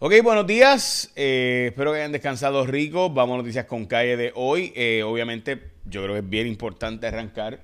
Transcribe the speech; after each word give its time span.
Ok, 0.00 0.12
buenos 0.24 0.44
días. 0.44 1.12
Eh, 1.14 1.66
espero 1.68 1.92
que 1.92 1.98
hayan 1.98 2.10
descansado 2.10 2.66
rico. 2.66 3.10
Vamos 3.10 3.34
a 3.34 3.36
noticias 3.38 3.66
con 3.66 3.86
calle 3.86 4.16
de 4.16 4.32
hoy. 4.34 4.72
Eh, 4.74 5.04
obviamente, 5.04 5.70
yo 5.84 6.02
creo 6.02 6.14
que 6.14 6.18
es 6.18 6.28
bien 6.28 6.48
importante 6.48 7.06
arrancar 7.06 7.60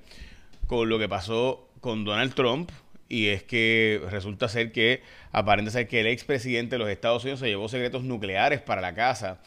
con 0.65 0.87
lo 0.87 0.97
que 0.97 1.09
pasó 1.09 1.67
con 1.81 2.05
Donald 2.05 2.33
Trump. 2.33 2.71
Y 3.09 3.27
es 3.27 3.43
que 3.43 4.01
resulta 4.09 4.47
ser 4.47 4.71
que, 4.71 5.03
aparente 5.33 5.71
ser 5.71 5.89
que 5.89 5.99
el 5.99 6.07
expresidente 6.07 6.75
de 6.75 6.79
los 6.79 6.89
Estados 6.89 7.21
Unidos 7.23 7.41
se 7.41 7.47
llevó 7.47 7.67
secretos 7.67 8.03
nucleares 8.03 8.61
para 8.61 8.79
la 8.79 8.95
casa. 8.95 9.41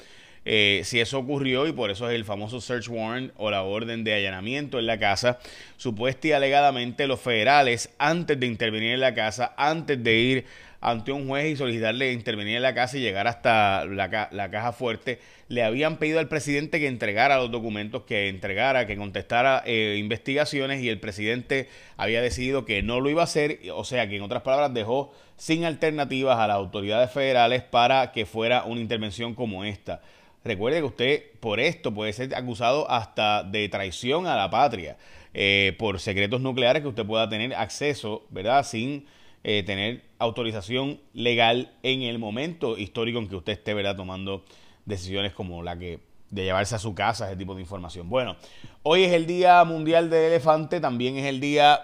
Eh, 0.44 0.82
si 0.84 1.00
eso 1.00 1.18
ocurrió 1.18 1.66
y 1.66 1.72
por 1.72 1.90
eso 1.90 2.10
es 2.10 2.14
el 2.14 2.26
famoso 2.26 2.60
search 2.60 2.90
warrant 2.90 3.32
o 3.38 3.50
la 3.50 3.62
orden 3.62 4.04
de 4.04 4.12
allanamiento 4.12 4.78
en 4.78 4.84
la 4.84 4.98
casa, 4.98 5.38
supuesta 5.78 6.28
y 6.28 6.32
alegadamente 6.32 7.06
los 7.06 7.18
federales, 7.18 7.88
antes 7.96 8.38
de 8.38 8.46
intervenir 8.46 8.92
en 8.92 9.00
la 9.00 9.14
casa, 9.14 9.54
antes 9.56 10.04
de 10.04 10.16
ir 10.16 10.46
ante 10.84 11.12
un 11.12 11.26
juez 11.26 11.46
y 11.46 11.56
solicitarle 11.56 12.12
intervenir 12.12 12.56
en 12.56 12.62
la 12.62 12.74
casa 12.74 12.98
y 12.98 13.00
llegar 13.00 13.26
hasta 13.26 13.86
la, 13.86 14.28
la, 14.30 14.50
caja 14.50 14.72
fuerte, 14.72 15.18
le 15.48 15.62
habían 15.62 15.96
pedido 15.96 16.18
al 16.18 16.28
presidente 16.28 16.78
que 16.78 16.88
entregara 16.88 17.38
los 17.38 17.50
documentos, 17.50 18.02
que 18.02 18.28
entregara, 18.28 18.86
que 18.86 18.94
contestara 18.98 19.62
eh, 19.64 19.96
investigaciones 19.98 20.82
y 20.82 20.90
el 20.90 21.00
presidente 21.00 21.70
había 21.96 22.20
decidido 22.20 22.66
que 22.66 22.82
no 22.82 23.00
lo 23.00 23.08
iba 23.08 23.22
a 23.22 23.24
hacer, 23.24 23.60
o 23.72 23.82
sea 23.84 24.06
que 24.10 24.16
en 24.16 24.22
otras 24.22 24.42
palabras 24.42 24.74
dejó 24.74 25.14
sin 25.38 25.64
alternativas 25.64 26.38
a 26.38 26.46
las 26.48 26.56
autoridades 26.56 27.10
federales 27.10 27.62
para 27.62 28.12
que 28.12 28.26
fuera 28.26 28.64
una 28.64 28.82
intervención 28.82 29.34
como 29.34 29.64
esta. 29.64 30.02
Recuerde 30.44 30.80
que 30.80 30.84
usted 30.84 31.22
por 31.40 31.60
esto 31.60 31.94
puede 31.94 32.12
ser 32.12 32.34
acusado 32.34 32.90
hasta 32.90 33.42
de 33.42 33.66
traición 33.70 34.26
a 34.26 34.36
la 34.36 34.50
patria, 34.50 34.98
eh, 35.32 35.74
por 35.78 35.98
secretos 35.98 36.42
nucleares 36.42 36.82
que 36.82 36.88
usted 36.88 37.06
pueda 37.06 37.26
tener 37.26 37.54
acceso, 37.54 38.26
¿verdad? 38.28 38.64
Sin 38.64 39.06
eh, 39.44 39.62
tener 39.62 40.02
autorización 40.18 41.00
legal 41.12 41.74
en 41.82 42.02
el 42.02 42.18
momento 42.18 42.78
histórico 42.78 43.18
en 43.18 43.28
que 43.28 43.36
usted 43.36 43.52
esté 43.52 43.74
¿verdad? 43.74 43.94
tomando 43.94 44.44
decisiones 44.86 45.32
como 45.34 45.62
la 45.62 45.78
que 45.78 46.00
de 46.30 46.44
llevarse 46.44 46.74
a 46.74 46.78
su 46.78 46.94
casa 46.94 47.26
ese 47.26 47.36
tipo 47.36 47.54
de 47.54 47.60
información. 47.60 48.08
Bueno, 48.08 48.36
hoy 48.82 49.04
es 49.04 49.12
el 49.12 49.26
Día 49.26 49.62
Mundial 49.64 50.10
del 50.10 50.32
Elefante, 50.32 50.80
también 50.80 51.16
es 51.18 51.26
el 51.26 51.40
Día 51.40 51.82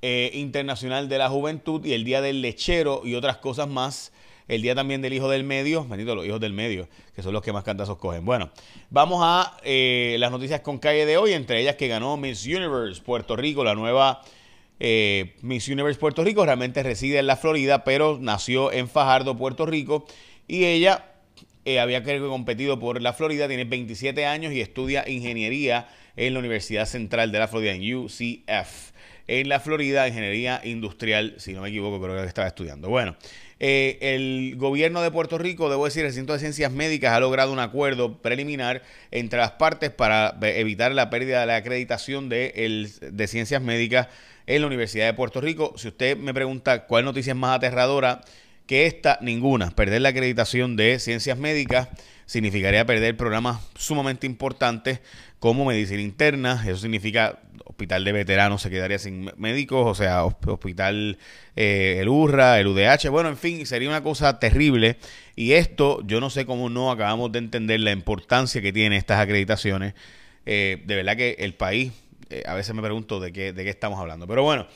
eh, 0.00 0.30
Internacional 0.34 1.08
de 1.08 1.18
la 1.18 1.28
Juventud 1.28 1.84
y 1.84 1.92
el 1.92 2.04
Día 2.04 2.20
del 2.20 2.40
Lechero 2.40 3.02
y 3.04 3.16
otras 3.16 3.38
cosas 3.38 3.68
más. 3.68 4.12
El 4.48 4.60
día 4.60 4.74
también 4.74 5.00
del 5.00 5.12
hijo 5.12 5.28
del 5.28 5.44
medio, 5.44 5.84
bendito 5.84 6.14
los 6.14 6.26
hijos 6.26 6.40
del 6.40 6.52
medio, 6.52 6.88
que 7.14 7.22
son 7.22 7.32
los 7.32 7.42
que 7.42 7.52
más 7.52 7.64
cantazos 7.64 7.96
cogen. 7.96 8.24
Bueno, 8.24 8.50
vamos 8.90 9.20
a 9.22 9.56
eh, 9.62 10.16
las 10.18 10.30
noticias 10.30 10.60
con 10.60 10.78
calle 10.78 11.06
de 11.06 11.16
hoy, 11.16 11.32
entre 11.32 11.60
ellas 11.60 11.76
que 11.76 11.88
ganó 11.88 12.16
Miss 12.16 12.44
Universe 12.44 13.00
Puerto 13.00 13.36
Rico, 13.36 13.64
la 13.64 13.74
nueva 13.74 14.20
eh, 14.84 15.36
Miss 15.42 15.68
Universe 15.68 16.00
Puerto 16.00 16.24
Rico 16.24 16.44
realmente 16.44 16.82
reside 16.82 17.20
en 17.20 17.28
la 17.28 17.36
Florida, 17.36 17.84
pero 17.84 18.18
nació 18.20 18.72
en 18.72 18.88
Fajardo, 18.88 19.36
Puerto 19.36 19.64
Rico, 19.64 20.06
y 20.48 20.64
ella 20.64 21.04
eh, 21.64 21.78
había 21.78 22.02
competido 22.02 22.80
por 22.80 23.00
la 23.00 23.12
Florida, 23.12 23.46
tiene 23.46 23.64
27 23.64 24.26
años 24.26 24.52
y 24.52 24.60
estudia 24.60 25.08
ingeniería 25.08 25.86
en 26.16 26.34
la 26.34 26.40
Universidad 26.40 26.86
Central 26.86 27.30
de 27.30 27.38
la 27.38 27.46
Florida, 27.46 27.70
en 27.70 27.94
UCF. 27.94 28.91
En 29.28 29.48
la 29.48 29.60
Florida, 29.60 30.08
ingeniería 30.08 30.60
industrial, 30.64 31.34
si 31.38 31.52
no 31.52 31.62
me 31.62 31.68
equivoco, 31.68 32.02
creo 32.02 32.20
que 32.20 32.26
estaba 32.26 32.48
estudiando. 32.48 32.88
Bueno, 32.88 33.16
eh, 33.60 33.98
el 34.00 34.56
gobierno 34.56 35.02
de 35.02 35.12
Puerto 35.12 35.38
Rico, 35.38 35.70
debo 35.70 35.84
decir, 35.84 36.04
el 36.04 36.12
Centro 36.12 36.32
de 36.32 36.40
Ciencias 36.40 36.72
Médicas 36.72 37.12
ha 37.12 37.20
logrado 37.20 37.52
un 37.52 37.60
acuerdo 37.60 38.18
preliminar 38.18 38.82
entre 39.12 39.38
las 39.38 39.52
partes 39.52 39.90
para 39.90 40.36
evitar 40.42 40.92
la 40.92 41.10
pérdida 41.10 41.40
de 41.40 41.46
la 41.46 41.56
acreditación 41.56 42.28
de, 42.28 42.90
ciencias 43.28 43.62
médicas 43.62 44.08
en 44.46 44.62
la 44.62 44.66
Universidad 44.66 45.06
de 45.06 45.14
Puerto 45.14 45.40
Rico. 45.40 45.74
Si 45.76 45.86
usted 45.86 46.16
me 46.16 46.34
pregunta 46.34 46.86
cuál 46.86 47.04
noticia 47.04 47.30
es 47.30 47.36
más 47.36 47.56
aterradora 47.56 48.22
que 48.72 48.86
esta, 48.86 49.18
ninguna. 49.20 49.70
Perder 49.70 50.00
la 50.00 50.08
acreditación 50.08 50.76
de 50.76 50.98
ciencias 50.98 51.36
médicas 51.36 51.90
significaría 52.24 52.86
perder 52.86 53.18
programas 53.18 53.60
sumamente 53.76 54.26
importantes 54.26 55.00
como 55.40 55.66
medicina 55.66 56.00
interna, 56.00 56.64
eso 56.66 56.78
significa 56.78 57.38
hospital 57.66 58.02
de 58.02 58.12
veteranos 58.12 58.62
se 58.62 58.70
quedaría 58.70 58.98
sin 58.98 59.30
médicos, 59.36 59.86
o 59.86 59.94
sea, 59.94 60.24
hospital 60.24 61.18
eh, 61.54 61.98
el 62.00 62.08
URRA, 62.08 62.60
el 62.60 62.66
UDH, 62.66 63.10
bueno, 63.10 63.28
en 63.28 63.36
fin, 63.36 63.66
sería 63.66 63.90
una 63.90 64.02
cosa 64.02 64.38
terrible 64.38 64.96
y 65.36 65.52
esto 65.52 66.00
yo 66.06 66.18
no 66.22 66.30
sé 66.30 66.46
cómo 66.46 66.70
no 66.70 66.90
acabamos 66.90 67.30
de 67.30 67.40
entender 67.40 67.78
la 67.80 67.92
importancia 67.92 68.62
que 68.62 68.72
tienen 68.72 68.94
estas 68.94 69.20
acreditaciones. 69.20 69.92
Eh, 70.46 70.82
de 70.86 70.96
verdad 70.96 71.18
que 71.18 71.36
el 71.40 71.52
país 71.52 71.92
eh, 72.30 72.42
a 72.46 72.54
veces 72.54 72.74
me 72.74 72.80
pregunto 72.80 73.20
de 73.20 73.34
qué, 73.34 73.52
de 73.52 73.64
qué 73.64 73.70
estamos 73.70 74.00
hablando. 74.00 74.26
Pero 74.26 74.42
bueno, 74.42 74.66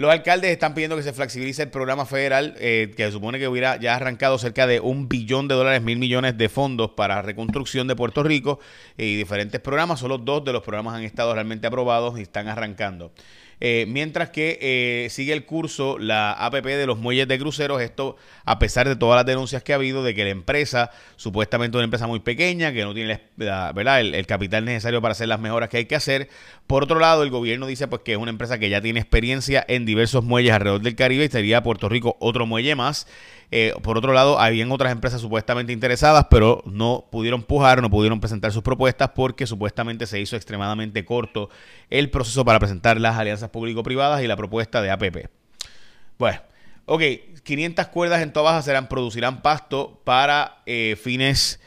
los 0.00 0.10
alcaldes 0.10 0.50
están 0.50 0.72
pidiendo 0.72 0.96
que 0.96 1.02
se 1.02 1.12
flexibilice 1.12 1.64
el 1.64 1.68
programa 1.68 2.06
federal, 2.06 2.54
eh, 2.58 2.90
que 2.96 3.04
se 3.04 3.12
supone 3.12 3.38
que 3.38 3.46
hubiera 3.46 3.76
ya 3.76 3.96
arrancado 3.96 4.38
cerca 4.38 4.66
de 4.66 4.80
un 4.80 5.10
billón 5.10 5.46
de 5.46 5.54
dólares, 5.54 5.82
mil 5.82 5.98
millones 5.98 6.38
de 6.38 6.48
fondos 6.48 6.92
para 6.92 7.20
reconstrucción 7.20 7.86
de 7.86 7.94
Puerto 7.94 8.22
Rico 8.22 8.60
y 8.96 9.16
diferentes 9.18 9.60
programas. 9.60 10.00
Solo 10.00 10.16
dos 10.16 10.42
de 10.42 10.54
los 10.54 10.62
programas 10.62 10.94
han 10.94 11.02
estado 11.02 11.34
realmente 11.34 11.66
aprobados 11.66 12.18
y 12.18 12.22
están 12.22 12.48
arrancando. 12.48 13.12
Eh, 13.60 13.84
mientras 13.88 14.30
que 14.30 14.58
eh, 14.60 15.10
sigue 15.10 15.34
el 15.34 15.44
curso 15.44 15.98
la 15.98 16.32
APP 16.32 16.64
de 16.64 16.86
los 16.86 16.98
muelles 16.98 17.28
de 17.28 17.38
cruceros, 17.38 17.82
esto 17.82 18.16
a 18.44 18.58
pesar 18.58 18.88
de 18.88 18.96
todas 18.96 19.16
las 19.16 19.26
denuncias 19.26 19.62
que 19.62 19.72
ha 19.72 19.76
habido 19.76 20.02
de 20.02 20.14
que 20.14 20.24
la 20.24 20.30
empresa, 20.30 20.90
supuestamente 21.16 21.76
una 21.76 21.84
empresa 21.84 22.06
muy 22.06 22.20
pequeña, 22.20 22.72
que 22.72 22.84
no 22.84 22.94
tiene 22.94 23.20
¿verdad? 23.36 24.00
El, 24.00 24.26
capital 24.26 24.64
necesario 24.64 25.02
para 25.02 25.12
hacer 25.12 25.28
las 25.28 25.40
mejoras 25.40 25.68
que 25.68 25.78
hay 25.78 25.84
que 25.84 25.96
hacer. 25.96 26.28
Por 26.66 26.84
otro 26.84 27.00
lado, 27.00 27.22
el 27.22 27.30
gobierno 27.30 27.66
dice 27.66 27.88
pues 27.88 28.02
que 28.02 28.12
es 28.12 28.18
una 28.18 28.30
empresa 28.30 28.58
que 28.58 28.70
ya 28.70 28.80
tiene 28.80 29.00
experiencia 29.00 29.64
en 29.68 29.84
diversos 29.84 30.24
muelles 30.24 30.52
alrededor 30.52 30.80
del 30.80 30.94
Caribe 30.94 31.24
y 31.24 31.28
sería 31.28 31.62
Puerto 31.62 31.88
Rico 31.88 32.16
otro 32.20 32.46
muelle 32.46 32.74
más. 32.74 33.06
Eh, 33.52 33.74
por 33.82 33.98
otro 33.98 34.12
lado, 34.12 34.38
habían 34.38 34.70
otras 34.70 34.92
empresas 34.92 35.20
supuestamente 35.20 35.72
interesadas, 35.72 36.26
pero 36.30 36.62
no 36.66 37.06
pudieron 37.10 37.42
pujar, 37.42 37.82
no 37.82 37.90
pudieron 37.90 38.20
presentar 38.20 38.52
sus 38.52 38.62
propuestas 38.62 39.10
porque 39.14 39.46
supuestamente 39.46 40.06
se 40.06 40.20
hizo 40.20 40.36
extremadamente 40.36 41.04
corto 41.04 41.50
el 41.88 42.10
proceso 42.10 42.44
para 42.44 42.60
presentar 42.60 43.00
las 43.00 43.16
alianzas 43.16 43.50
público-privadas 43.50 44.22
y 44.22 44.28
la 44.28 44.36
propuesta 44.36 44.80
de 44.80 44.90
APP. 44.90 45.28
Bueno, 46.18 46.40
ok, 46.86 47.02
500 47.42 47.86
cuerdas 47.88 48.22
en 48.22 48.32
toda 48.32 48.52
baja 48.52 48.62
serán, 48.62 48.88
producirán 48.88 49.42
pasto 49.42 50.00
para 50.04 50.62
eh, 50.66 50.96
fines 51.02 51.60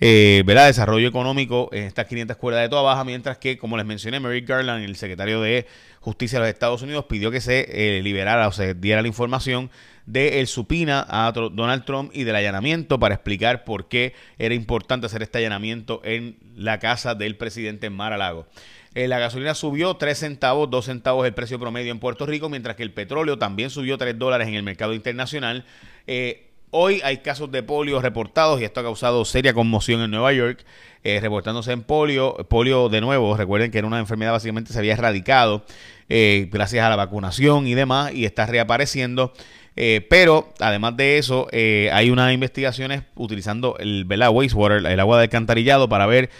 eh, 0.00 0.44
desarrollo 0.46 1.08
económico 1.08 1.68
en 1.72 1.84
estas 1.84 2.06
500 2.06 2.36
cuerdas 2.36 2.62
de 2.62 2.68
toda 2.68 2.82
baja, 2.82 3.04
mientras 3.04 3.38
que, 3.38 3.58
como 3.58 3.76
les 3.76 3.86
mencioné, 3.86 4.20
Merrick 4.20 4.48
Garland, 4.48 4.84
el 4.84 4.96
secretario 4.96 5.40
de 5.40 5.66
Justicia 6.00 6.38
de 6.38 6.46
los 6.46 6.52
Estados 6.52 6.82
Unidos, 6.82 7.06
pidió 7.08 7.30
que 7.30 7.40
se 7.40 7.66
eh, 7.98 8.02
liberara 8.02 8.48
o 8.48 8.52
se 8.52 8.74
diera 8.74 9.02
la 9.02 9.08
información 9.08 9.70
de 10.08 10.40
el 10.40 10.46
supina 10.46 11.06
a 11.06 11.30
Donald 11.32 11.84
Trump 11.84 12.10
y 12.14 12.24
del 12.24 12.34
allanamiento 12.34 12.98
para 12.98 13.14
explicar 13.14 13.64
por 13.64 13.88
qué 13.88 14.14
era 14.38 14.54
importante 14.54 15.04
hacer 15.04 15.22
este 15.22 15.36
allanamiento 15.36 16.00
en 16.02 16.38
la 16.56 16.78
casa 16.78 17.14
del 17.14 17.36
presidente 17.36 17.88
en 17.88 17.92
Mar-a-Lago. 17.92 18.46
Eh, 18.94 19.06
la 19.06 19.18
gasolina 19.18 19.54
subió 19.54 19.96
3 19.96 20.18
centavos, 20.18 20.70
2 20.70 20.86
centavos 20.86 21.26
el 21.26 21.34
precio 21.34 21.60
promedio 21.60 21.92
en 21.92 21.98
Puerto 21.98 22.24
Rico, 22.24 22.48
mientras 22.48 22.74
que 22.74 22.84
el 22.84 22.92
petróleo 22.92 23.38
también 23.38 23.68
subió 23.68 23.98
3 23.98 24.18
dólares 24.18 24.48
en 24.48 24.54
el 24.54 24.62
mercado 24.62 24.94
internacional. 24.94 25.66
Eh, 26.06 26.44
Hoy 26.70 27.00
hay 27.02 27.18
casos 27.18 27.50
de 27.50 27.62
polio 27.62 27.98
reportados 28.02 28.60
y 28.60 28.64
esto 28.64 28.80
ha 28.80 28.82
causado 28.82 29.24
seria 29.24 29.54
conmoción 29.54 30.02
en 30.02 30.10
Nueva 30.10 30.34
York, 30.34 30.66
eh, 31.02 31.18
reportándose 31.18 31.72
en 31.72 31.82
polio. 31.82 32.34
Polio, 32.50 32.90
de 32.90 33.00
nuevo, 33.00 33.34
recuerden 33.38 33.70
que 33.70 33.78
era 33.78 33.86
una 33.86 33.98
enfermedad 33.98 34.32
básicamente 34.32 34.74
se 34.74 34.78
había 34.78 34.92
erradicado 34.92 35.64
gracias 36.10 36.84
a 36.84 36.90
la 36.90 36.96
vacunación 36.96 37.66
y 37.66 37.74
demás 37.74 38.12
y 38.12 38.26
está 38.26 38.44
reapareciendo. 38.44 39.32
Eh, 39.80 40.04
pero 40.10 40.52
además 40.58 40.96
de 40.96 41.18
eso, 41.18 41.46
hay 41.52 42.10
unas 42.10 42.32
investigaciones 42.32 43.02
utilizando 43.14 43.76
el 43.78 44.06
wastewater, 44.08 44.84
el 44.84 44.98
agua 44.98 45.18
de 45.18 45.24
alcantarillado, 45.24 45.88
para 45.88 46.06
ver 46.06 46.30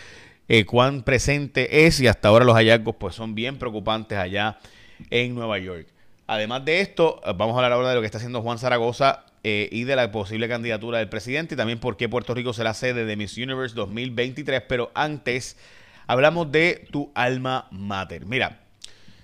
cuán 0.67 1.03
presente 1.03 1.87
es 1.87 2.01
y 2.01 2.09
hasta 2.09 2.29
ahora 2.29 2.45
los 2.45 2.57
hallazgos 2.57 2.97
pues 2.97 3.15
son 3.15 3.35
bien 3.35 3.59
preocupantes 3.59 4.19
allá 4.19 4.59
en 5.11 5.35
Nueva 5.35 5.59
York. 5.59 5.87
Además 6.27 6.65
de 6.65 6.81
esto, 6.81 7.21
vamos 7.37 7.55
a 7.55 7.59
hablar 7.59 7.73
ahora 7.73 7.91
de 7.91 7.95
lo 7.95 8.01
que 8.01 8.07
está 8.07 8.19
haciendo 8.19 8.43
Juan 8.43 8.59
Zaragoza 8.59 9.25
eh, 9.45 9.69
y 9.71 9.85
de 9.85 9.97
la 9.97 10.11
posible 10.11 10.49
candidatura 10.49 10.99
del 10.99 11.09
presidente 11.09 11.55
y 11.55 11.57
también 11.57 11.79
por 11.79 11.97
qué 11.97 12.09
Puerto 12.09 12.35
Rico 12.35 12.53
será 12.53 12.75
sede 12.75 13.05
de 13.05 13.17
Miss 13.17 13.37
Universe 13.37 13.75
2023. 13.75 14.63
Pero 14.69 14.91
antes, 14.95 15.57
hablamos 16.07 16.51
de 16.51 16.87
tu 16.91 17.13
alma 17.15 17.67
mater. 17.71 18.27
Mira, 18.27 18.61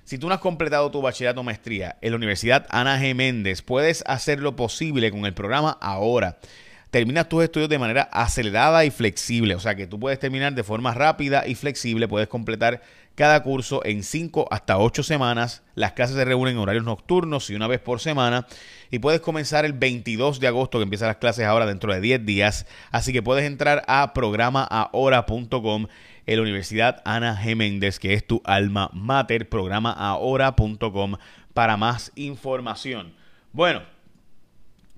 si 0.05 0.19
tú 0.19 0.29
no 0.29 0.35
has 0.35 0.41
completado 0.41 0.91
tu 0.91 1.03
bachillerato 1.03 1.41
o 1.41 1.45
maestría 1.45 1.97
en 2.01 2.11
la 2.11 2.17
Universidad 2.17 2.67
Ana 2.71 3.01
G. 3.01 3.15
Méndez, 3.15 3.63
puedes 3.63 4.05
hacer 4.07 4.41
lo 4.41 4.57
posible 4.57 5.11
con 5.11 5.25
el 5.27 5.35
programa 5.35 5.79
ahora. 5.81 6.39
Terminas 6.91 7.29
tus 7.29 7.43
estudios 7.43 7.69
de 7.69 7.79
manera 7.79 8.03
acelerada 8.13 8.85
y 8.85 8.91
flexible, 8.91 9.57
o 9.57 9.61
sea 9.61 9.75
que 9.75 9.89
tú 9.89 9.99
puedes 9.99 10.21
terminar 10.21 10.55
de 10.55 10.63
forma 10.63 10.95
rápida 10.95 11.45
y 11.45 11.57
flexible, 11.57 12.07
puedes 12.07 12.29
completar 12.29 12.83
cada 13.15 13.43
curso 13.43 13.85
en 13.85 14.03
5 14.03 14.49
hasta 14.51 14.79
8 14.79 15.03
semanas. 15.03 15.63
Las 15.75 15.93
clases 15.93 16.17
se 16.17 16.25
reúnen 16.25 16.55
en 16.55 16.61
horarios 16.61 16.85
nocturnos 16.85 17.49
y 17.51 17.55
una 17.55 17.67
vez 17.67 17.81
por 17.81 18.01
semana. 18.01 18.47
Y 18.91 18.99
puedes 18.99 19.21
comenzar 19.21 19.65
el 19.65 19.73
22 19.73 20.41
de 20.41 20.49
agosto, 20.49 20.79
que 20.79 20.85
empiezan 20.85 21.09
las 21.09 21.17
clases 21.17 21.47
ahora 21.47 21.67
dentro 21.67 21.93
de 21.93 22.01
10 22.01 22.27
días. 22.27 22.67
Así 22.91 23.13
que 23.13 23.23
puedes 23.23 23.45
entrar 23.45 23.85
a 23.87 24.13
programaahora.com 24.15 25.87
en 26.27 26.37
la 26.37 26.43
Universidad 26.43 27.03
Ana 27.05 27.41
G. 27.43 27.57
Méndez, 27.57 27.99
que 27.99 28.15
es 28.15 28.27
tu 28.27 28.41
alma 28.45 28.91
mater, 28.93 29.49
programaahora.com 29.49 31.17
para 31.53 31.77
más 31.77 32.13
información. 32.17 33.13
Bueno, 33.53 33.83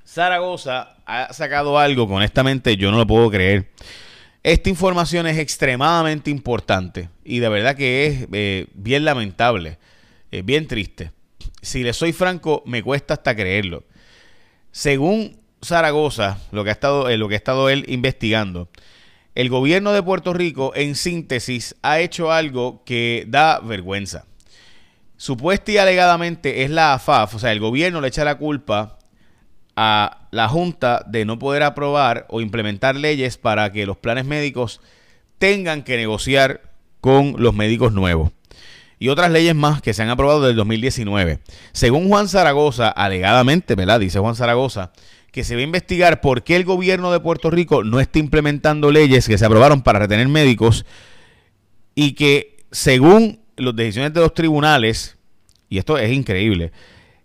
Zaragoza 0.07 0.97
ha 1.05 1.33
sacado 1.33 1.79
algo 1.79 2.07
que 2.07 2.15
honestamente 2.15 2.77
yo 2.77 2.91
no 2.91 2.99
lo 2.99 3.07
puedo 3.07 3.31
creer. 3.31 3.71
Esta 4.43 4.71
información 4.71 5.27
es 5.27 5.39
extremadamente 5.39 6.31
importante 6.31 7.09
y 7.25 7.41
de 7.41 7.49
verdad 7.49 7.75
que 7.75 8.07
es 8.07 8.29
eh, 8.33 8.67
bien 8.75 9.05
lamentable, 9.05 9.79
es 10.31 10.45
bien 10.45 10.69
triste. 10.69 11.11
Si 11.61 11.83
le 11.83 11.93
soy 11.93 12.13
franco, 12.13 12.63
me 12.65 12.83
cuesta 12.83 13.15
hasta 13.15 13.35
creerlo. 13.35 13.83
Según 14.71 15.41
Zaragoza, 15.65 16.39
lo 16.53 16.63
que 16.63 16.71
ha 16.71 16.75
estado, 16.75 17.09
eh, 17.09 17.17
lo 17.17 17.29
que 17.29 17.35
ha 17.35 17.39
estado 17.39 17.69
él 17.69 17.85
investigando, 17.89 18.69
el 19.37 19.51
gobierno 19.51 19.93
de 19.93 20.03
Puerto 20.03 20.33
Rico, 20.33 20.73
en 20.75 20.95
síntesis, 20.95 21.77
ha 21.83 22.01
hecho 22.01 22.33
algo 22.33 22.83
que 22.87 23.27
da 23.29 23.61
vergüenza. 23.61 24.25
Supuesta 25.19 25.71
y 25.71 25.77
alegadamente 25.77 26.65
es 26.65 26.71
la 26.71 26.95
AFAF, 26.95 27.35
o 27.35 27.39
sea, 27.39 27.53
el 27.53 27.61
gobierno 27.61 28.01
le 28.01 28.09
echa 28.09 28.25
la 28.25 28.39
culpa 28.39 28.99
a 29.77 30.27
la 30.31 30.49
Junta 30.49 31.05
de 31.07 31.27
no 31.27 31.39
poder 31.39 31.65
aprobar 31.65 32.25
o 32.31 32.41
implementar 32.41 32.97
leyes 32.97 33.37
para 33.37 33.71
que 33.73 33.85
los 33.85 33.99
planes 33.99 34.25
médicos 34.25 34.81
tengan 35.37 35.83
que 35.83 35.99
negociar 35.99 36.63
con 37.03 37.35
los 37.37 37.55
médicos 37.55 37.93
nuevos. 37.93 38.33
Y 38.99 39.11
otras 39.11 39.31
leyes 39.31 39.55
más 39.55 39.83
que 39.83 39.93
se 39.93 40.03
han 40.03 40.09
aprobado 40.09 40.41
desde 40.41 40.53
el 40.53 40.57
2019. 40.57 41.41
Según 41.73 42.09
Juan 42.09 42.29
Zaragoza, 42.29 42.89
alegadamente, 42.89 43.75
¿verdad? 43.75 44.01
Dice 44.01 44.19
Juan 44.19 44.35
Zaragoza, 44.35 44.93
que 45.37 45.45
se 45.45 45.55
va 45.55 45.61
a 45.61 45.65
investigar 45.65 46.23
por 46.23 46.45
qué 46.45 46.57
el 46.57 46.65
gobierno 46.65 47.13
de 47.13 47.21
Puerto 47.21 47.51
Rico 47.51 47.85
no 47.85 48.01
está 48.01 48.19
implementando 48.19 48.91
leyes 48.91 49.29
que 49.29 49.37
se 49.37 49.45
aprobaron 49.45 49.83
para 49.83 49.99
retener 49.99 50.27
médicos 50.29 50.87
y 51.95 52.13
que 52.13 52.57
según 52.71 53.41
las 53.59 53.77
decisiones 53.77 54.15
de 54.15 54.21
los 54.21 54.33
tribunales, 54.33 55.19
y 55.69 55.77
esto 55.77 55.99
es 55.99 56.11
increíble, 56.11 56.73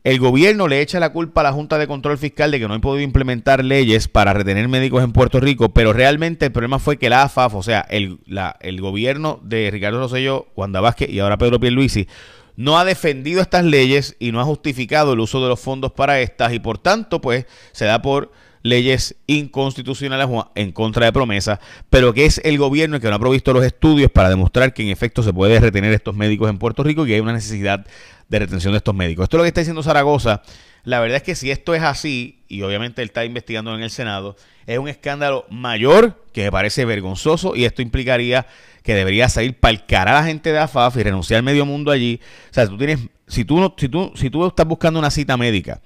el 0.03 0.19
gobierno 0.19 0.67
le 0.67 0.81
echa 0.81 0.99
la 0.99 1.13
culpa 1.13 1.39
a 1.39 1.45
la 1.45 1.53
Junta 1.53 1.77
de 1.77 1.87
Control 1.87 2.17
Fiscal 2.17 2.51
de 2.51 2.59
que 2.59 2.67
no 2.67 2.73
ha 2.73 2.79
podido 2.79 3.01
implementar 3.01 3.63
leyes 3.63 4.09
para 4.09 4.33
retener 4.33 4.67
médicos 4.67 5.05
en 5.05 5.13
Puerto 5.13 5.39
Rico, 5.39 5.69
pero 5.69 5.93
realmente 5.93 6.47
el 6.47 6.51
problema 6.51 6.79
fue 6.79 6.97
que 6.97 7.09
la 7.09 7.23
AFAF, 7.23 7.55
o 7.55 7.63
sea, 7.63 7.79
el, 7.89 8.17
el 8.59 8.81
gobierno 8.81 9.39
de 9.41 9.71
Ricardo 9.71 9.99
Rosselló, 9.99 10.47
Wanda 10.57 10.81
Vázquez 10.81 11.09
y 11.09 11.19
ahora 11.19 11.37
Pedro 11.37 11.61
Pierluisi, 11.61 12.09
no 12.55 12.77
ha 12.77 12.85
defendido 12.85 13.41
estas 13.41 13.63
leyes 13.63 14.15
y 14.19 14.31
no 14.31 14.39
ha 14.39 14.45
justificado 14.45 15.13
el 15.13 15.19
uso 15.19 15.41
de 15.41 15.49
los 15.49 15.59
fondos 15.59 15.91
para 15.91 16.19
estas 16.19 16.53
y 16.53 16.59
por 16.59 16.77
tanto, 16.77 17.21
pues, 17.21 17.45
se 17.71 17.85
da 17.85 18.01
por 18.01 18.31
leyes 18.63 19.15
inconstitucionales 19.27 20.27
en 20.55 20.71
contra 20.71 21.05
de 21.05 21.13
promesas, 21.13 21.59
pero 21.89 22.13
que 22.13 22.25
es 22.25 22.41
el 22.43 22.57
gobierno 22.57 22.95
el 22.95 23.01
que 23.01 23.09
no 23.09 23.15
ha 23.15 23.19
provisto 23.19 23.53
los 23.53 23.65
estudios 23.65 24.11
para 24.11 24.29
demostrar 24.29 24.73
que 24.73 24.83
en 24.83 24.89
efecto 24.89 25.23
se 25.23 25.33
puede 25.33 25.59
retener 25.59 25.93
estos 25.93 26.15
médicos 26.15 26.49
en 26.49 26.57
Puerto 26.57 26.83
Rico 26.83 27.05
y 27.05 27.09
que 27.09 27.15
hay 27.15 27.19
una 27.19 27.33
necesidad 27.33 27.85
de 28.29 28.39
retención 28.39 28.73
de 28.73 28.77
estos 28.77 28.95
médicos. 28.95 29.23
Esto 29.23 29.37
es 29.37 29.39
lo 29.39 29.43
que 29.43 29.49
está 29.49 29.61
diciendo 29.61 29.83
Zaragoza. 29.83 30.41
La 30.83 30.99
verdad 30.99 31.17
es 31.17 31.23
que 31.23 31.35
si 31.35 31.51
esto 31.51 31.75
es 31.75 31.83
así, 31.83 32.39
y 32.47 32.63
obviamente 32.63 33.01
él 33.01 33.09
está 33.09 33.23
investigando 33.23 33.75
en 33.75 33.83
el 33.83 33.91
Senado, 33.91 34.35
es 34.65 34.79
un 34.79 34.87
escándalo 34.87 35.45
mayor 35.49 36.23
que 36.33 36.43
me 36.43 36.51
parece 36.51 36.85
vergonzoso 36.85 37.55
y 37.55 37.65
esto 37.65 37.81
implicaría 37.81 38.47
que 38.83 38.95
debería 38.95 39.29
salir 39.29 39.59
para 39.59 39.85
cara 39.85 40.11
a 40.11 40.21
la 40.21 40.27
gente 40.27 40.51
de 40.51 40.57
AFAF 40.57 40.97
y 40.97 41.03
renunciar 41.03 41.39
al 41.39 41.43
medio 41.43 41.65
mundo 41.65 41.91
allí. 41.91 42.19
O 42.49 42.53
sea, 42.53 42.67
tú 42.67 42.77
tienes, 42.77 42.99
si 43.27 43.45
tú, 43.45 43.59
no, 43.59 43.75
si 43.77 43.89
tú, 43.89 44.11
si 44.15 44.29
tú 44.29 44.47
estás 44.47 44.65
buscando 44.65 44.99
una 44.99 45.11
cita 45.11 45.37
médica 45.37 45.81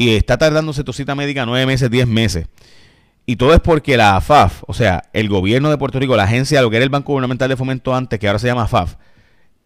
y 0.00 0.16
está 0.16 0.38
tardándose 0.38 0.82
tu 0.82 0.94
cita 0.94 1.14
médica 1.14 1.44
nueve 1.44 1.66
meses, 1.66 1.90
diez 1.90 2.06
meses, 2.06 2.46
y 3.26 3.36
todo 3.36 3.52
es 3.52 3.60
porque 3.60 3.98
la 3.98 4.16
AFAF, 4.16 4.62
o 4.66 4.72
sea, 4.72 5.10
el 5.12 5.28
gobierno 5.28 5.68
de 5.68 5.76
Puerto 5.76 6.00
Rico, 6.00 6.16
la 6.16 6.22
agencia, 6.22 6.62
lo 6.62 6.70
que 6.70 6.76
era 6.76 6.84
el 6.84 6.88
Banco 6.88 7.12
Gubernamental 7.12 7.50
de 7.50 7.56
Fomento 7.58 7.94
antes, 7.94 8.18
que 8.18 8.26
ahora 8.26 8.38
se 8.38 8.46
llama 8.46 8.62
AFAF, 8.62 8.94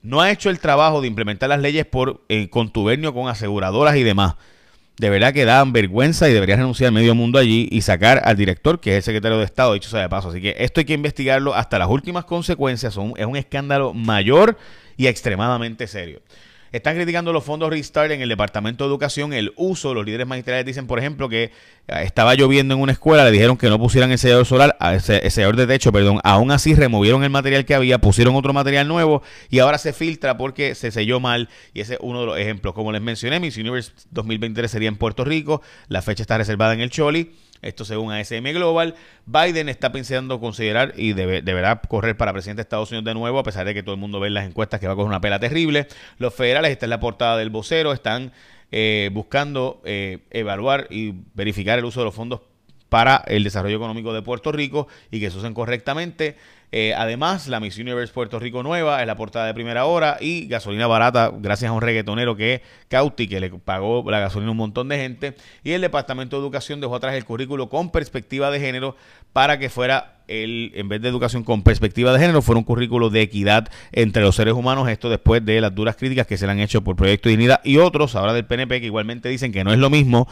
no 0.02 0.20
ha 0.20 0.32
hecho 0.32 0.50
el 0.50 0.58
trabajo 0.58 1.00
de 1.00 1.06
implementar 1.06 1.48
las 1.50 1.60
leyes 1.60 1.86
por 1.86 2.24
eh, 2.28 2.50
contubernio 2.50 3.14
con 3.14 3.28
aseguradoras 3.28 3.94
y 3.94 4.02
demás. 4.02 4.34
De 4.96 5.08
verdad 5.08 5.32
que 5.32 5.44
dan 5.44 5.72
vergüenza 5.72 6.28
y 6.28 6.32
debería 6.32 6.56
renunciar 6.56 6.90
medio 6.90 7.14
mundo 7.14 7.38
allí 7.38 7.68
y 7.70 7.82
sacar 7.82 8.20
al 8.24 8.36
director, 8.36 8.80
que 8.80 8.90
es 8.90 8.96
el 8.96 9.02
secretario 9.04 9.38
de 9.38 9.44
Estado, 9.44 9.72
dicho 9.74 9.88
sea 9.88 10.00
de 10.00 10.08
paso. 10.08 10.30
Así 10.30 10.40
que 10.40 10.56
esto 10.58 10.80
hay 10.80 10.84
que 10.84 10.94
investigarlo 10.94 11.54
hasta 11.54 11.78
las 11.78 11.88
últimas 11.88 12.24
consecuencias. 12.24 12.98
es 13.16 13.26
un 13.26 13.36
escándalo 13.36 13.94
mayor 13.94 14.58
y 14.96 15.06
extremadamente 15.06 15.86
serio. 15.86 16.22
Están 16.74 16.96
criticando 16.96 17.32
los 17.32 17.44
fondos 17.44 17.70
Restart 17.70 18.10
en 18.10 18.20
el 18.20 18.28
Departamento 18.28 18.82
de 18.82 18.90
Educación, 18.90 19.32
el 19.32 19.52
uso. 19.54 19.94
Los 19.94 20.04
líderes 20.04 20.26
magistrales 20.26 20.66
dicen, 20.66 20.88
por 20.88 20.98
ejemplo, 20.98 21.28
que 21.28 21.44
eh, 21.44 21.52
estaba 22.02 22.34
lloviendo 22.34 22.74
en 22.74 22.80
una 22.80 22.90
escuela, 22.90 23.24
le 23.24 23.30
dijeron 23.30 23.56
que 23.56 23.68
no 23.68 23.78
pusieran 23.78 24.10
el 24.10 24.18
sellador 24.18 24.44
solar, 24.44 24.76
el 24.80 25.00
sellador 25.00 25.54
de 25.54 25.68
techo, 25.68 25.92
perdón. 25.92 26.18
Aún 26.24 26.50
así 26.50 26.74
removieron 26.74 27.22
el 27.22 27.30
material 27.30 27.64
que 27.64 27.76
había, 27.76 28.00
pusieron 28.00 28.34
otro 28.34 28.52
material 28.52 28.88
nuevo 28.88 29.22
y 29.50 29.60
ahora 29.60 29.78
se 29.78 29.92
filtra 29.92 30.36
porque 30.36 30.74
se 30.74 30.90
selló 30.90 31.20
mal. 31.20 31.48
Y 31.74 31.80
ese 31.80 31.94
es 31.94 32.00
uno 32.02 32.22
de 32.22 32.26
los 32.26 32.38
ejemplos. 32.38 32.74
Como 32.74 32.90
les 32.90 33.00
mencioné, 33.00 33.38
Miss 33.38 33.56
Universe 33.56 33.92
2023 34.10 34.68
sería 34.68 34.88
en 34.88 34.96
Puerto 34.96 35.24
Rico. 35.24 35.62
La 35.86 36.02
fecha 36.02 36.24
está 36.24 36.38
reservada 36.38 36.74
en 36.74 36.80
el 36.80 36.90
Choli. 36.90 37.36
Esto 37.64 37.84
según 37.84 38.12
ASM 38.12 38.44
Global. 38.52 38.94
Biden 39.26 39.68
está 39.68 39.90
pensando 39.90 40.38
considerar 40.38 40.92
y 40.96 41.14
deberá 41.14 41.80
correr 41.80 42.16
para 42.16 42.32
presidente 42.32 42.58
de 42.58 42.62
Estados 42.62 42.90
Unidos 42.90 43.06
de 43.06 43.14
nuevo, 43.14 43.38
a 43.38 43.42
pesar 43.42 43.66
de 43.66 43.72
que 43.72 43.82
todo 43.82 43.94
el 43.94 44.00
mundo 44.00 44.20
ve 44.20 44.28
en 44.28 44.34
las 44.34 44.46
encuestas 44.46 44.80
que 44.80 44.86
va 44.86 44.92
a 44.92 44.96
coger 44.96 45.08
una 45.08 45.20
pela 45.20 45.40
terrible. 45.40 45.88
Los 46.18 46.34
federales, 46.34 46.70
está 46.70 46.86
en 46.86 46.90
la 46.90 47.00
portada 47.00 47.38
del 47.38 47.48
vocero, 47.48 47.92
están 47.92 48.32
eh, 48.70 49.08
buscando 49.12 49.80
eh, 49.84 50.18
evaluar 50.30 50.88
y 50.90 51.14
verificar 51.34 51.78
el 51.78 51.86
uso 51.86 52.00
de 52.00 52.04
los 52.04 52.14
fondos 52.14 52.40
para 52.90 53.24
el 53.26 53.42
desarrollo 53.42 53.76
económico 53.76 54.12
de 54.12 54.22
Puerto 54.22 54.52
Rico 54.52 54.86
y 55.10 55.18
que 55.18 55.30
se 55.30 55.38
usen 55.38 55.54
correctamente. 55.54 56.36
Eh, 56.76 56.92
además, 56.92 57.46
la 57.46 57.60
Miss 57.60 57.78
Universe 57.78 58.12
Puerto 58.12 58.40
Rico 58.40 58.64
nueva 58.64 59.00
es 59.00 59.06
la 59.06 59.14
portada 59.14 59.46
de 59.46 59.54
primera 59.54 59.84
hora 59.84 60.16
y 60.20 60.48
gasolina 60.48 60.88
barata 60.88 61.32
gracias 61.32 61.68
a 61.68 61.72
un 61.72 61.80
reggaetonero 61.80 62.34
que 62.34 62.54
es 62.54 62.60
Cauti, 62.88 63.28
que 63.28 63.38
le 63.38 63.48
pagó 63.48 64.02
la 64.10 64.18
gasolina 64.18 64.48
a 64.48 64.50
un 64.50 64.56
montón 64.56 64.88
de 64.88 64.96
gente. 64.96 65.36
Y 65.62 65.70
el 65.70 65.82
Departamento 65.82 66.34
de 66.34 66.42
Educación 66.42 66.80
dejó 66.80 66.96
atrás 66.96 67.14
el 67.14 67.24
currículo 67.24 67.68
con 67.68 67.90
perspectiva 67.90 68.50
de 68.50 68.58
género 68.58 68.96
para 69.32 69.60
que 69.60 69.70
fuera 69.70 70.16
el, 70.26 70.72
en 70.74 70.88
vez 70.88 71.00
de 71.00 71.10
educación 71.10 71.44
con 71.44 71.62
perspectiva 71.62 72.12
de 72.12 72.18
género, 72.18 72.42
fuera 72.42 72.58
un 72.58 72.64
currículo 72.64 73.08
de 73.08 73.20
equidad 73.20 73.68
entre 73.92 74.24
los 74.24 74.34
seres 74.34 74.54
humanos. 74.54 74.88
Esto 74.88 75.08
después 75.08 75.44
de 75.44 75.60
las 75.60 75.72
duras 75.72 75.94
críticas 75.94 76.26
que 76.26 76.36
se 76.36 76.44
le 76.44 76.50
han 76.50 76.58
hecho 76.58 76.82
por 76.82 76.96
Proyecto 76.96 77.28
Dignidad 77.28 77.60
y 77.62 77.76
otros, 77.76 78.16
ahora 78.16 78.32
del 78.32 78.46
PNP, 78.46 78.80
que 78.80 78.86
igualmente 78.86 79.28
dicen 79.28 79.52
que 79.52 79.62
no 79.62 79.72
es 79.72 79.78
lo 79.78 79.90
mismo 79.90 80.26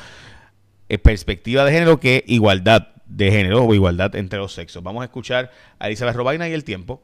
eh, 0.88 0.98
perspectiva 0.98 1.64
de 1.64 1.70
género 1.70 2.00
que 2.00 2.24
igualdad 2.26 2.88
de 3.06 3.30
género 3.30 3.64
o 3.64 3.74
igualdad 3.74 4.14
entre 4.16 4.38
los 4.38 4.52
sexos. 4.52 4.82
Vamos 4.82 5.02
a 5.02 5.04
escuchar 5.04 5.50
a 5.78 5.86
Elizabeth 5.86 6.16
Robaina 6.16 6.48
y 6.48 6.52
el 6.52 6.64
tiempo. 6.64 7.02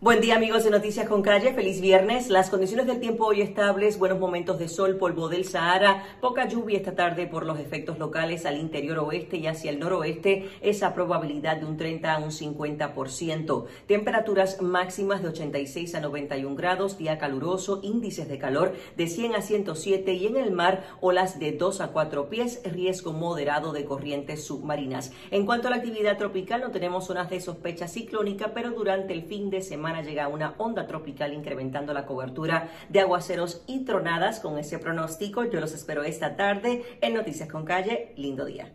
Buen 0.00 0.20
día 0.20 0.34
amigos 0.36 0.64
de 0.64 0.70
Noticias 0.70 1.08
con 1.08 1.22
Calle, 1.22 1.54
feliz 1.54 1.80
viernes. 1.80 2.28
Las 2.28 2.50
condiciones 2.50 2.86
del 2.86 3.00
tiempo 3.00 3.24
hoy 3.24 3.40
estables, 3.40 3.98
buenos 3.98 4.18
momentos 4.18 4.58
de 4.58 4.68
sol, 4.68 4.96
polvo 4.96 5.28
del 5.28 5.46
Sahara, 5.46 6.04
poca 6.20 6.46
lluvia 6.46 6.76
esta 6.76 6.94
tarde 6.94 7.26
por 7.26 7.46
los 7.46 7.58
efectos 7.58 7.98
locales 7.98 8.44
al 8.44 8.58
interior 8.58 8.98
oeste 8.98 9.38
y 9.38 9.46
hacia 9.46 9.70
el 9.70 9.78
noroeste, 9.78 10.50
esa 10.60 10.94
probabilidad 10.94 11.56
de 11.56 11.64
un 11.64 11.78
30 11.78 12.12
a 12.12 12.18
un 12.18 12.32
50%. 12.32 13.64
Temperaturas 13.86 14.60
máximas 14.60 15.22
de 15.22 15.28
86 15.28 15.94
a 15.94 16.00
91 16.00 16.54
grados, 16.54 16.98
día 16.98 17.16
caluroso, 17.16 17.80
índices 17.82 18.28
de 18.28 18.36
calor 18.36 18.74
de 18.96 19.06
100 19.06 19.36
a 19.36 19.42
107 19.42 20.12
y 20.12 20.26
en 20.26 20.36
el 20.36 20.50
mar 20.50 20.84
olas 21.00 21.38
de 21.38 21.52
2 21.52 21.80
a 21.80 21.92
4 21.92 22.28
pies, 22.28 22.60
riesgo 22.64 23.14
moderado 23.14 23.72
de 23.72 23.86
corrientes 23.86 24.44
submarinas. 24.44 25.12
En 25.30 25.46
cuanto 25.46 25.68
a 25.68 25.70
la 25.70 25.76
actividad 25.76 26.18
tropical, 26.18 26.60
no 26.60 26.72
tenemos 26.72 27.06
zonas 27.06 27.30
de 27.30 27.40
sospecha 27.40 27.88
ciclónica, 27.88 28.52
pero 28.52 28.72
durante 28.72 29.14
el 29.14 29.22
fin 29.22 29.48
de 29.48 29.62
semana 29.62 29.93
llega 30.02 30.28
una 30.28 30.54
onda 30.58 30.86
tropical 30.86 31.32
incrementando 31.32 31.92
la 31.92 32.06
cobertura 32.06 32.68
de 32.88 33.00
aguaceros 33.00 33.62
y 33.66 33.84
tronadas. 33.84 34.40
Con 34.40 34.58
ese 34.58 34.78
pronóstico 34.78 35.44
yo 35.44 35.60
los 35.60 35.72
espero 35.72 36.02
esta 36.04 36.36
tarde 36.36 36.82
en 37.00 37.14
Noticias 37.14 37.48
con 37.48 37.64
Calle. 37.64 38.12
Lindo 38.16 38.44
día. 38.44 38.72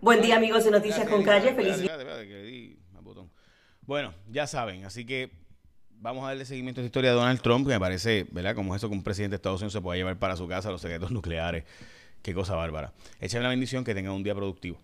Buen 0.00 0.22
día 0.22 0.36
amigos 0.36 0.64
de 0.64 0.70
Noticias 0.70 1.08
con 1.08 1.22
Calle. 1.22 1.54
Feliz 1.54 1.80
día. 1.80 1.96
Bueno, 3.82 4.12
ya 4.28 4.46
saben, 4.46 4.84
así 4.84 5.06
que 5.06 5.30
vamos 5.90 6.22
a 6.24 6.28
darle 6.28 6.44
seguimiento 6.44 6.80
a 6.80 6.82
esta 6.82 6.88
historia 6.88 7.10
de 7.10 7.16
Donald 7.16 7.40
Trump, 7.40 7.66
que 7.66 7.72
me 7.72 7.80
parece, 7.80 8.26
¿verdad? 8.30 8.54
Como 8.54 8.76
eso 8.76 8.88
que 8.88 8.94
un 8.94 9.02
presidente 9.02 9.32
de 9.32 9.36
Estados 9.36 9.60
Unidos 9.60 9.72
se 9.72 9.80
puede 9.80 9.98
llevar 9.98 10.18
para 10.18 10.36
su 10.36 10.46
casa 10.46 10.70
los 10.70 10.80
secretos 10.80 11.10
nucleares. 11.10 11.64
Qué 12.22 12.34
cosa 12.34 12.54
bárbara. 12.54 12.92
Échale 13.20 13.44
la 13.44 13.48
bendición, 13.48 13.84
que 13.84 13.94
tengan 13.94 14.12
un 14.12 14.22
día 14.22 14.34
productivo. 14.34 14.78